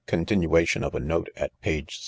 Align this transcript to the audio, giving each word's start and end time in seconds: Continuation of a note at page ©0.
Continuation 0.07 0.83
of 0.83 0.95
a 0.95 0.99
note 0.99 1.29
at 1.37 1.51
page 1.61 1.97
©0. 1.99 1.99